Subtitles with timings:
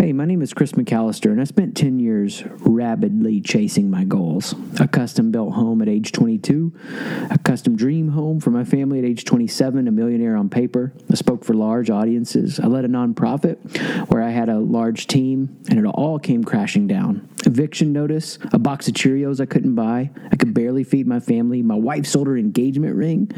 [0.00, 4.54] Hey, my name is Chris McAllister, and I spent 10 years rabidly chasing my goals.
[4.80, 6.72] A custom built home at age 22,
[7.30, 10.92] a custom dream home for my family at age 27, a millionaire on paper.
[11.10, 12.60] I spoke for large audiences.
[12.60, 13.56] I led a nonprofit
[14.08, 17.28] where I had a large team, and it all came crashing down.
[17.46, 20.10] Eviction notice, a box of Cheerios I couldn't buy.
[20.30, 21.60] I could barely feed my family.
[21.60, 23.32] My wife sold her engagement ring.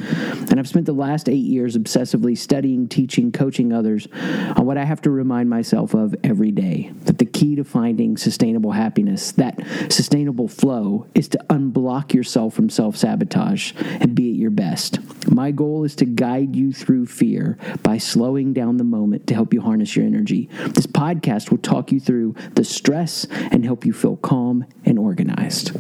[0.51, 4.85] And I've spent the last eight years obsessively studying, teaching, coaching others on what I
[4.85, 9.59] have to remind myself of every day that the key to finding sustainable happiness, that
[9.89, 15.01] sustainable flow, is to unblock yourself from self sabotage and be at your best.
[15.29, 19.53] My goal is to guide you through fear by slowing down the moment to help
[19.53, 20.49] you harness your energy.
[20.69, 25.73] This podcast will talk you through the stress and help you feel calm and organized.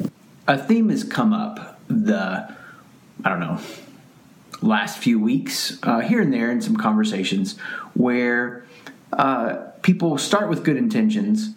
[0.48, 2.52] A theme has come up the,
[3.24, 3.60] I don't know,
[4.62, 7.56] last few weeks, uh, here and there in some conversations,
[7.94, 8.64] where
[9.12, 11.54] uh, people start with good intentions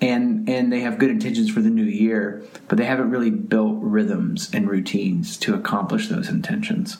[0.00, 3.78] and and they have good intentions for the new year, but they haven't really built
[3.80, 6.98] rhythms and routines to accomplish those intentions.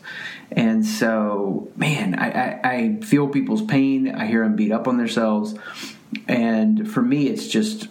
[0.50, 4.12] And so, man, I, I, I feel people's pain.
[4.12, 5.54] I hear them beat up on themselves,
[6.26, 7.88] and for me, it's just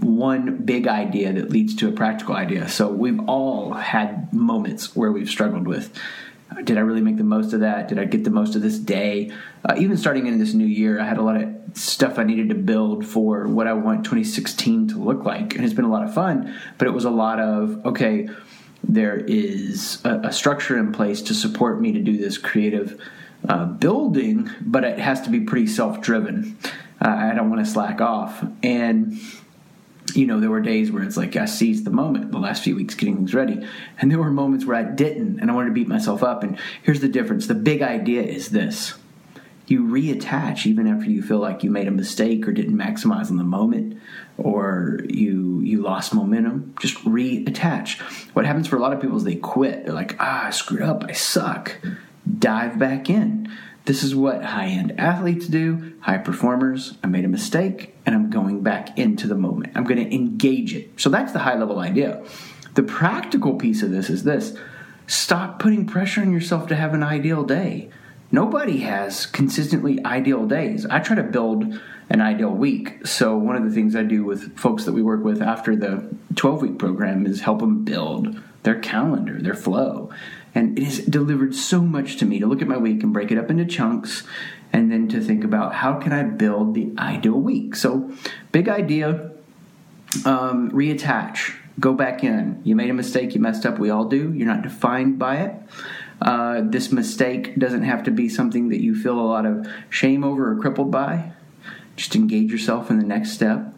[0.00, 2.68] one big idea that leads to a practical idea.
[2.68, 5.96] So we've all had moments where we've struggled with
[6.64, 7.88] did I really make the most of that?
[7.88, 9.32] Did I get the most of this day?
[9.64, 12.48] Uh, even starting in this new year, I had a lot of stuff I needed
[12.50, 15.54] to build for what I want 2016 to look like.
[15.54, 18.28] And it's been a lot of fun, but it was a lot of, okay,
[18.82, 23.00] there is a, a structure in place to support me to do this creative
[23.48, 26.56] uh, building, but it has to be pretty self driven.
[27.04, 28.44] Uh, I don't want to slack off.
[28.62, 29.18] And
[30.16, 32.76] you know, there were days where it's like I seized the moment the last few
[32.76, 33.66] weeks getting things ready.
[33.98, 36.42] And there were moments where I didn't and I wanted to beat myself up.
[36.42, 37.46] And here's the difference.
[37.46, 38.94] The big idea is this.
[39.66, 43.38] You reattach even after you feel like you made a mistake or didn't maximize on
[43.38, 43.98] the moment
[44.36, 46.74] or you you lost momentum.
[46.80, 48.00] Just reattach.
[48.34, 49.84] What happens for a lot of people is they quit.
[49.84, 51.04] They're like ah i screwed up.
[51.08, 51.76] I suck.
[52.38, 53.50] Dive back in
[53.84, 56.96] this is what high end athletes do, high performers.
[57.02, 59.72] I made a mistake and I'm going back into the moment.
[59.76, 60.98] I'm going to engage it.
[60.98, 62.24] So that's the high level idea.
[62.74, 64.56] The practical piece of this is this
[65.06, 67.90] stop putting pressure on yourself to have an ideal day.
[68.32, 70.86] Nobody has consistently ideal days.
[70.86, 71.78] I try to build
[72.08, 73.06] an ideal week.
[73.06, 76.08] So, one of the things I do with folks that we work with after the
[76.34, 80.10] 12 week program is help them build their calendar, their flow.
[80.54, 83.32] And it has delivered so much to me to look at my week and break
[83.32, 84.22] it up into chunks
[84.72, 87.76] and then to think about how can I build the ideal week.
[87.76, 88.12] So,
[88.52, 89.32] big idea,
[90.24, 92.60] um, reattach, go back in.
[92.64, 94.32] You made a mistake, you messed up, we all do.
[94.32, 95.54] You're not defined by it.
[96.20, 100.22] Uh, this mistake doesn't have to be something that you feel a lot of shame
[100.22, 101.32] over or crippled by.
[101.96, 103.74] Just engage yourself in the next step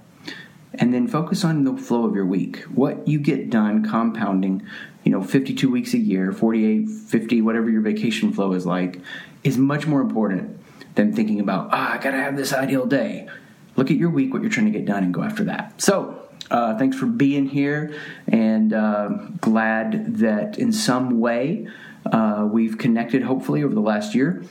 [0.74, 2.58] and then focus on the flow of your week.
[2.64, 4.66] What you get done compounding,
[5.06, 9.00] you know, 52 weeks a year, 48, 50, whatever your vacation flow is like,
[9.44, 10.58] is much more important
[10.96, 13.28] than thinking about, ah, I gotta have this ideal day.
[13.76, 15.80] Look at your week, what you're trying to get done, and go after that.
[15.80, 17.94] So, uh, thanks for being here,
[18.26, 21.68] and uh, glad that in some way
[22.04, 24.42] uh, we've connected, hopefully, over the last year.